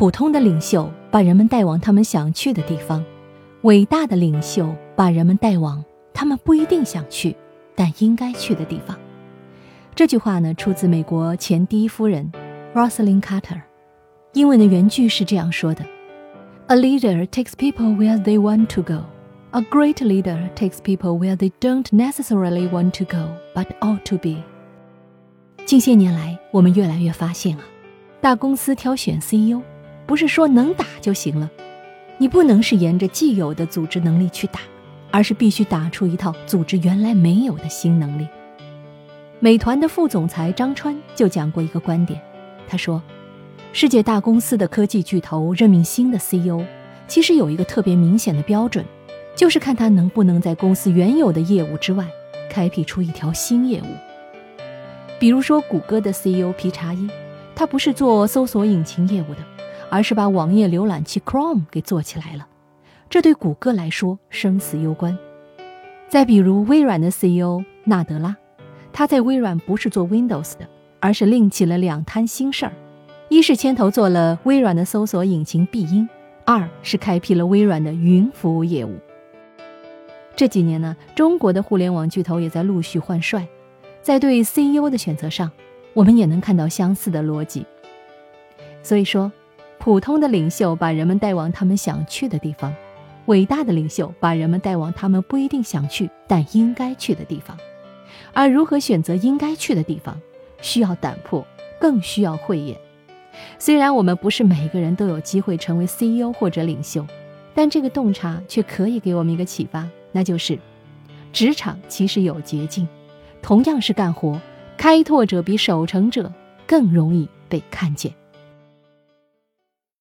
[0.00, 3.04] 普通的领袖把人们带往他们想去的地方，
[3.64, 5.84] 伟大的领袖把人们带往
[6.14, 7.36] 他们不一定想去，
[7.74, 8.98] 但应该去的地方。
[9.94, 12.32] 这句话呢，出自美国前第一夫人
[12.74, 13.60] Rosalynn Carter。
[14.32, 15.84] 英文的原句是这样说的
[16.68, 19.04] ：“A leader takes people where they want to go.
[19.50, 24.16] A great leader takes people where they don't necessarily want to go, but ought to
[24.16, 24.42] be.”
[25.66, 27.64] 近些年来，我们越来越发现啊，
[28.22, 29.60] 大公司挑选 CEO，
[30.10, 31.48] 不是说能打就行了，
[32.18, 34.58] 你不能是沿着既有的组织能力去打，
[35.12, 38.26] 而是必须打出一套组织原来没有的新能力。
[39.38, 42.20] 美团的副总裁张川就讲过一个观点，
[42.66, 43.00] 他说。
[43.72, 46.60] 世界大公司的科技巨头任命新的 CEO，
[47.06, 48.84] 其实有一个特别明显的标准，
[49.36, 52.04] 就是看他能不能在公司原有的业务之外，
[52.50, 53.86] 开辟出一条新业务。
[55.20, 57.08] 比如说，谷歌的 CEO 皮查伊，
[57.54, 59.40] 他不是做搜索引擎业务的，
[59.90, 62.46] 而是把网页浏览器 Chrome 给做起来了，
[63.10, 65.18] 这对谷歌来说生死攸关。
[66.08, 68.36] 再比如微软的 CEO 纳德拉，
[68.92, 70.68] 他在微软不是做 Windows 的，
[71.00, 72.72] 而是另起了两摊新事儿。
[73.28, 76.08] 一是牵头做了微软的搜索引擎必应，
[76.44, 78.98] 二是开辟了微软的云服务业务。
[80.34, 83.46] 这几年呢，中国的互联网巨头也在陆续换帅，
[84.02, 85.50] 在对 CEO 的选择上，
[85.94, 87.64] 我们也能看到相似的逻辑。
[88.82, 89.30] 所以说，
[89.80, 92.70] 普通的领袖把人们带往他们想去的地方，
[93.24, 97.56] 伟大的领袖把人们带往他们不一定想去但应该去的地方。
[98.34, 100.20] 而如何选择应该去的地方，
[100.60, 101.42] 需要胆魄，
[101.80, 102.76] 更需要慧眼。
[103.58, 107.06] 虽然我们不是每个人都有机会成为 CEO 或者领袖，
[107.54, 110.58] 但这个洞察却可以给我们一个启发，那就是，
[111.32, 112.86] 职场其实有捷径，
[113.40, 114.38] 同样是干活，
[114.76, 116.30] 开拓者比守成者
[116.66, 118.12] 更容易被看见。